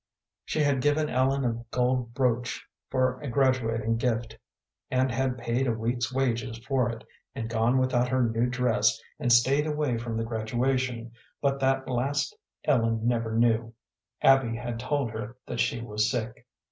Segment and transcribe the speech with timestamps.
[0.45, 4.35] She had given Ellen a gold brooch for a graduating gift,
[4.89, 7.03] and had paid a week's wages for it,
[7.35, 12.35] and gone without her new dress, and stayed away from the graduation, but that last
[12.63, 13.75] Ellen never knew;
[14.23, 16.47] Abby had told her that she was sick.